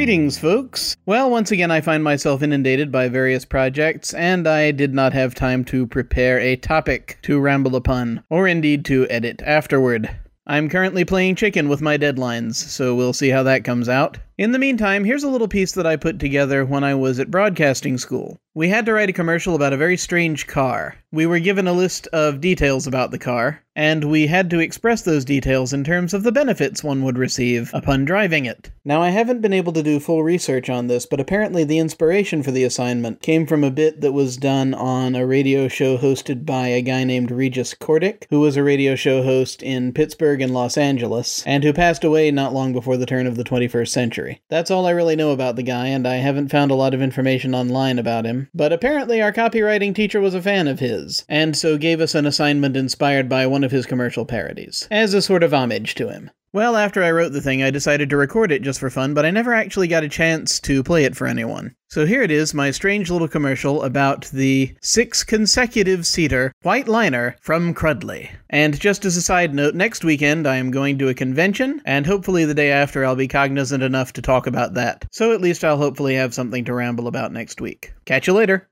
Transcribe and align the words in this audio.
Greetings, 0.00 0.38
folks. 0.38 0.96
Well, 1.04 1.30
once 1.30 1.50
again, 1.50 1.70
I 1.70 1.82
find 1.82 2.02
myself 2.02 2.42
inundated 2.42 2.90
by 2.90 3.08
various 3.08 3.44
projects, 3.44 4.14
and 4.14 4.48
I 4.48 4.70
did 4.70 4.94
not 4.94 5.12
have 5.12 5.34
time 5.34 5.62
to 5.66 5.86
prepare 5.86 6.40
a 6.40 6.56
topic 6.56 7.18
to 7.20 7.38
ramble 7.38 7.76
upon, 7.76 8.24
or 8.30 8.48
indeed 8.48 8.86
to 8.86 9.06
edit 9.10 9.42
afterward. 9.42 10.08
I'm 10.46 10.70
currently 10.70 11.04
playing 11.04 11.34
chicken 11.34 11.68
with 11.68 11.82
my 11.82 11.98
deadlines, 11.98 12.54
so 12.54 12.94
we'll 12.94 13.12
see 13.12 13.28
how 13.28 13.42
that 13.42 13.62
comes 13.62 13.90
out. 13.90 14.16
In 14.40 14.52
the 14.52 14.58
meantime, 14.58 15.04
here's 15.04 15.22
a 15.22 15.28
little 15.28 15.48
piece 15.48 15.72
that 15.72 15.86
I 15.86 15.96
put 15.96 16.18
together 16.18 16.64
when 16.64 16.82
I 16.82 16.94
was 16.94 17.20
at 17.20 17.30
broadcasting 17.30 17.98
school. 17.98 18.40
We 18.54 18.70
had 18.70 18.86
to 18.86 18.94
write 18.94 19.10
a 19.10 19.12
commercial 19.12 19.54
about 19.54 19.74
a 19.74 19.76
very 19.76 19.96
strange 19.98 20.46
car. 20.46 20.96
We 21.12 21.26
were 21.26 21.38
given 21.40 21.68
a 21.68 21.72
list 21.72 22.08
of 22.08 22.40
details 22.40 22.86
about 22.86 23.10
the 23.10 23.18
car, 23.18 23.62
and 23.76 24.04
we 24.04 24.26
had 24.26 24.50
to 24.50 24.58
express 24.58 25.02
those 25.02 25.24
details 25.24 25.72
in 25.72 25.84
terms 25.84 26.14
of 26.14 26.24
the 26.24 26.32
benefits 26.32 26.82
one 26.82 27.04
would 27.04 27.16
receive 27.16 27.70
upon 27.72 28.04
driving 28.04 28.46
it. 28.46 28.70
Now, 28.84 29.02
I 29.02 29.10
haven't 29.10 29.40
been 29.40 29.52
able 29.52 29.72
to 29.74 29.82
do 29.82 30.00
full 30.00 30.22
research 30.22 30.68
on 30.68 30.88
this, 30.88 31.06
but 31.06 31.20
apparently 31.20 31.62
the 31.62 31.78
inspiration 31.78 32.42
for 32.42 32.50
the 32.50 32.64
assignment 32.64 33.22
came 33.22 33.46
from 33.46 33.62
a 33.62 33.70
bit 33.70 34.00
that 34.00 34.12
was 34.12 34.36
done 34.36 34.74
on 34.74 35.14
a 35.14 35.26
radio 35.26 35.68
show 35.68 35.96
hosted 35.96 36.44
by 36.44 36.68
a 36.68 36.82
guy 36.82 37.04
named 37.04 37.30
Regis 37.30 37.74
Cordic, 37.74 38.26
who 38.30 38.40
was 38.40 38.56
a 38.56 38.62
radio 38.62 38.96
show 38.96 39.22
host 39.22 39.62
in 39.62 39.92
Pittsburgh 39.92 40.40
and 40.40 40.52
Los 40.52 40.76
Angeles, 40.76 41.44
and 41.46 41.62
who 41.62 41.72
passed 41.72 42.04
away 42.04 42.30
not 42.30 42.52
long 42.52 42.72
before 42.72 42.96
the 42.96 43.06
turn 43.06 43.26
of 43.26 43.36
the 43.36 43.44
21st 43.44 43.88
century. 43.88 44.29
That's 44.48 44.70
all 44.70 44.86
I 44.86 44.90
really 44.90 45.16
know 45.16 45.30
about 45.30 45.56
the 45.56 45.62
guy, 45.62 45.88
and 45.88 46.06
I 46.06 46.16
haven't 46.16 46.50
found 46.50 46.70
a 46.70 46.74
lot 46.74 46.94
of 46.94 47.02
information 47.02 47.54
online 47.54 47.98
about 47.98 48.24
him. 48.24 48.48
But 48.54 48.72
apparently, 48.72 49.20
our 49.20 49.32
copywriting 49.32 49.94
teacher 49.94 50.20
was 50.20 50.34
a 50.34 50.42
fan 50.42 50.68
of 50.68 50.80
his, 50.80 51.24
and 51.28 51.56
so 51.56 51.78
gave 51.78 52.00
us 52.00 52.14
an 52.14 52.26
assignment 52.26 52.76
inspired 52.76 53.28
by 53.28 53.46
one 53.46 53.64
of 53.64 53.70
his 53.70 53.86
commercial 53.86 54.24
parodies, 54.24 54.86
as 54.90 55.14
a 55.14 55.22
sort 55.22 55.42
of 55.42 55.54
homage 55.54 55.94
to 55.96 56.08
him. 56.10 56.30
Well, 56.52 56.76
after 56.76 57.02
I 57.02 57.12
wrote 57.12 57.32
the 57.32 57.40
thing, 57.40 57.62
I 57.62 57.70
decided 57.70 58.10
to 58.10 58.16
record 58.16 58.50
it 58.50 58.62
just 58.62 58.80
for 58.80 58.90
fun, 58.90 59.14
but 59.14 59.24
I 59.24 59.30
never 59.30 59.54
actually 59.54 59.86
got 59.86 60.02
a 60.02 60.08
chance 60.08 60.58
to 60.60 60.82
play 60.82 61.04
it 61.04 61.16
for 61.16 61.28
anyone. 61.28 61.76
So 61.90 62.06
here 62.06 62.22
it 62.22 62.30
is, 62.30 62.54
my 62.54 62.70
strange 62.70 63.10
little 63.10 63.26
commercial 63.26 63.82
about 63.82 64.26
the 64.26 64.72
six 64.80 65.24
consecutive 65.24 66.06
seater 66.06 66.52
white 66.62 66.86
liner 66.86 67.34
from 67.40 67.74
Crudley. 67.74 68.30
And 68.48 68.78
just 68.78 69.04
as 69.04 69.16
a 69.16 69.22
side 69.22 69.52
note, 69.52 69.74
next 69.74 70.04
weekend 70.04 70.46
I 70.46 70.54
am 70.58 70.70
going 70.70 70.98
to 70.98 71.08
a 71.08 71.14
convention, 71.14 71.82
and 71.84 72.06
hopefully 72.06 72.44
the 72.44 72.54
day 72.54 72.70
after 72.70 73.04
I'll 73.04 73.16
be 73.16 73.26
cognizant 73.26 73.82
enough 73.82 74.12
to 74.12 74.22
talk 74.22 74.46
about 74.46 74.74
that. 74.74 75.04
So 75.10 75.32
at 75.32 75.40
least 75.40 75.64
I'll 75.64 75.78
hopefully 75.78 76.14
have 76.14 76.32
something 76.32 76.64
to 76.66 76.74
ramble 76.74 77.08
about 77.08 77.32
next 77.32 77.60
week. 77.60 77.92
Catch 78.04 78.28
you 78.28 78.34
later. 78.34 78.68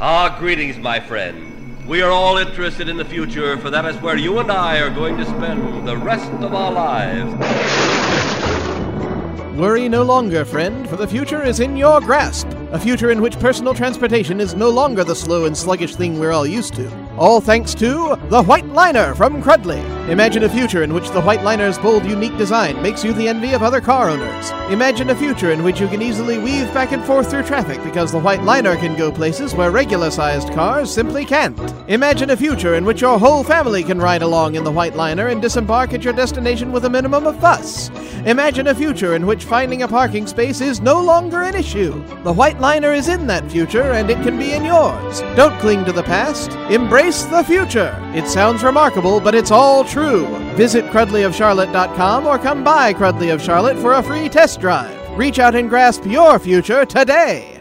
Ah, 0.00 0.36
greetings, 0.40 0.76
my 0.76 0.98
friend. 0.98 1.86
We 1.86 2.02
are 2.02 2.10
all 2.10 2.38
interested 2.38 2.88
in 2.88 2.96
the 2.96 3.04
future, 3.04 3.56
for 3.58 3.70
that 3.70 3.84
is 3.84 3.94
where 4.02 4.16
you 4.16 4.40
and 4.40 4.50
I 4.50 4.80
are 4.80 4.90
going 4.90 5.16
to 5.16 5.24
spend 5.24 5.86
the 5.86 5.96
rest 5.96 6.32
of 6.32 6.54
our 6.54 6.72
lives. 6.72 7.93
Worry 9.56 9.88
no 9.88 10.02
longer, 10.02 10.44
friend, 10.44 10.88
for 10.88 10.96
the 10.96 11.06
future 11.06 11.40
is 11.40 11.60
in 11.60 11.76
your 11.76 12.00
grasp. 12.00 12.48
A 12.72 12.80
future 12.80 13.12
in 13.12 13.22
which 13.22 13.38
personal 13.38 13.72
transportation 13.72 14.40
is 14.40 14.56
no 14.56 14.68
longer 14.68 15.04
the 15.04 15.14
slow 15.14 15.44
and 15.44 15.56
sluggish 15.56 15.94
thing 15.94 16.18
we're 16.18 16.32
all 16.32 16.44
used 16.44 16.74
to. 16.74 16.90
All 17.16 17.40
thanks 17.40 17.72
to 17.74 18.18
the 18.30 18.42
White 18.42 18.66
Liner 18.66 19.14
from 19.14 19.40
Crudley. 19.40 19.93
Imagine 20.08 20.44
a 20.44 20.50
future 20.50 20.82
in 20.82 20.92
which 20.92 21.08
the 21.12 21.22
White 21.22 21.42
Liner's 21.42 21.78
bold, 21.78 22.04
unique 22.04 22.36
design 22.36 22.80
makes 22.82 23.02
you 23.02 23.14
the 23.14 23.26
envy 23.26 23.54
of 23.54 23.62
other 23.62 23.80
car 23.80 24.10
owners. 24.10 24.50
Imagine 24.70 25.08
a 25.08 25.16
future 25.16 25.50
in 25.50 25.64
which 25.64 25.80
you 25.80 25.88
can 25.88 26.02
easily 26.02 26.36
weave 26.36 26.72
back 26.74 26.92
and 26.92 27.02
forth 27.04 27.30
through 27.30 27.44
traffic 27.44 27.82
because 27.82 28.12
the 28.12 28.18
White 28.18 28.42
Liner 28.42 28.76
can 28.76 28.98
go 28.98 29.10
places 29.10 29.54
where 29.54 29.70
regular 29.70 30.10
sized 30.10 30.52
cars 30.52 30.92
simply 30.92 31.24
can't. 31.24 31.58
Imagine 31.88 32.28
a 32.28 32.36
future 32.36 32.74
in 32.74 32.84
which 32.84 33.00
your 33.00 33.18
whole 33.18 33.42
family 33.42 33.82
can 33.82 33.98
ride 33.98 34.20
along 34.20 34.56
in 34.56 34.64
the 34.64 34.70
White 34.70 34.94
Liner 34.94 35.28
and 35.28 35.40
disembark 35.40 35.94
at 35.94 36.04
your 36.04 36.12
destination 36.12 36.70
with 36.70 36.84
a 36.84 36.90
minimum 36.90 37.26
of 37.26 37.40
fuss. 37.40 37.88
Imagine 38.26 38.66
a 38.66 38.74
future 38.74 39.14
in 39.14 39.24
which 39.24 39.44
finding 39.44 39.82
a 39.82 39.88
parking 39.88 40.26
space 40.26 40.60
is 40.60 40.82
no 40.82 41.00
longer 41.00 41.42
an 41.42 41.54
issue. 41.54 41.92
The 42.24 42.32
White 42.32 42.60
Liner 42.60 42.92
is 42.92 43.08
in 43.08 43.26
that 43.28 43.50
future 43.50 43.92
and 43.92 44.10
it 44.10 44.22
can 44.22 44.38
be 44.38 44.52
in 44.52 44.64
yours. 44.66 45.20
Don't 45.34 45.58
cling 45.60 45.86
to 45.86 45.92
the 45.92 46.02
past. 46.02 46.50
Embrace 46.70 47.24
the 47.24 47.42
future. 47.44 47.98
It 48.14 48.26
sounds 48.26 48.62
remarkable, 48.62 49.18
but 49.18 49.34
it's 49.34 49.50
all 49.50 49.82
true. 49.94 50.26
Visit 50.56 50.84
crudleyofcharlotte.com 50.86 52.26
or 52.26 52.38
come 52.38 52.64
by 52.64 52.92
Crudley 52.92 53.30
of 53.30 53.40
Charlotte 53.40 53.78
for 53.78 53.94
a 53.94 54.02
free 54.02 54.28
test 54.28 54.60
drive. 54.60 55.00
Reach 55.16 55.38
out 55.38 55.54
and 55.54 55.70
grasp 55.70 56.04
your 56.04 56.38
future 56.40 56.84
today. 56.84 57.53